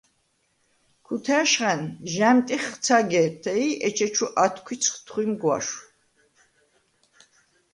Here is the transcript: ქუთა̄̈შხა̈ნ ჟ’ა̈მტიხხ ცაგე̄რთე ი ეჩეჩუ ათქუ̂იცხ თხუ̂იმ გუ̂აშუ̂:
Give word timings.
ქუთა̄̈შხა̈ნ 1.05 1.81
ჟ’ა̈მტიხხ 2.13 2.73
ცაგე̄რთე 2.83 3.53
ი 3.67 3.69
ეჩეჩუ 3.87 4.27
ათქუ̂იცხ 4.43 4.93
თხუ̂იმ 5.05 5.31
გუ̂აშუ̂: 5.41 5.81